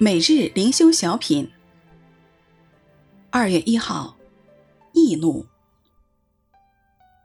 [0.00, 1.50] 每日灵修小品，
[3.30, 4.16] 二月一号，
[4.92, 5.44] 易怒。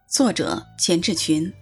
[0.07, 1.53] 作者：钱志群。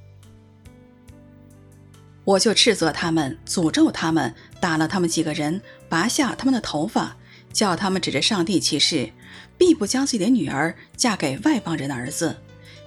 [2.24, 7.18] 我就斥责他们，诅咒他们，打了他们几个人，拔下他们的头发，
[7.52, 9.12] 叫他们指着上帝起誓，
[9.57, 12.37] 必不将自己的女儿嫁给外邦人的儿子，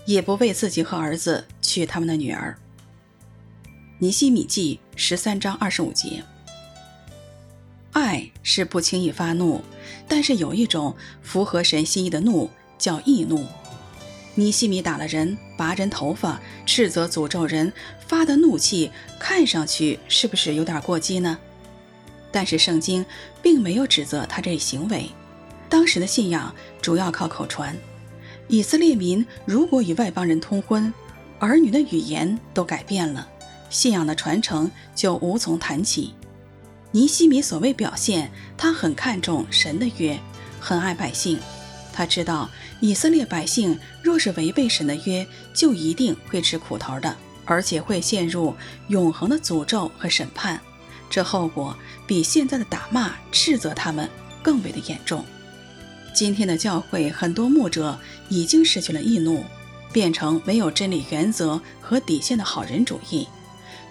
[0.06, 2.56] 也不为自己和儿子娶他们的女儿。
[3.98, 6.25] 尼西米记十三章二十五节。
[7.95, 9.62] 爱是不轻易发怒，
[10.09, 13.47] 但是有一种符合神心意的怒，叫易怒。
[14.34, 17.73] 尼希米打了人，拔人头发，斥责诅咒人，
[18.09, 21.39] 发的怒气看上去是不是有点过激呢？
[22.33, 23.07] 但是圣经
[23.41, 25.09] 并没有指责他这一行为。
[25.69, 27.77] 当时的信仰主要靠口传，
[28.48, 30.92] 以色列民如果与外邦人通婚，
[31.39, 33.29] 儿女的语言都改变了，
[33.70, 36.12] 信仰的传承就无从谈起。
[36.95, 40.17] 尼西米所谓表现，他很看重神的约，
[40.61, 41.36] 很爱百姓。
[41.92, 48.55] 他知道以色列百姓若是违背神的约，就一定会吃苦头的，而且会陷入
[48.86, 50.61] 永恒的诅咒和审判。
[51.11, 54.08] 这后果比现在的打骂、斥责他们
[54.41, 55.25] 更为的严重。
[56.14, 57.98] 今天的教会很多牧者
[58.29, 59.42] 已经失去了易怒，
[59.92, 63.27] 变成没有真理原则和底线的好人主义。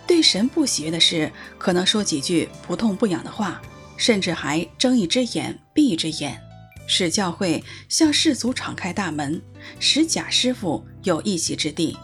[0.05, 3.61] 对神不喜悦的事，可能说几句不痛不痒的话，
[3.97, 6.39] 甚至还睁一只眼闭一只眼，
[6.87, 9.41] 使教会向世俗敞开大门，
[9.79, 11.97] 使假师傅有一席之地。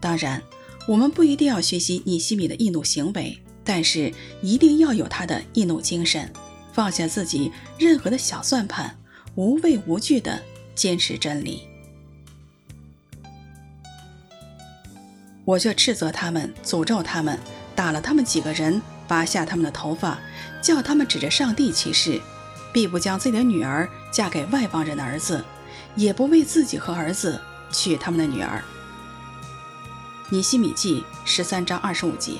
[0.00, 0.42] 当然，
[0.86, 6.30] 我们不一定要学习尼希米的易怒行为，但是一定要有他的易怒精神，
[6.72, 8.98] 放下自己任何的小算盘，
[9.36, 10.42] 无畏无惧地
[10.74, 11.62] 坚持真理。
[15.44, 17.38] 我却斥责他们，诅咒他们，
[17.74, 20.18] 打了他们几个人，拔下他们的头发，
[20.62, 22.20] 叫他们指着上帝起誓，
[22.72, 25.44] 必不将自己的女儿嫁给外邦人的儿子，
[25.94, 27.38] 也不为自己和儿子
[27.70, 28.62] 娶他们的女儿。
[30.30, 32.32] 尼西米记十三章二十五节。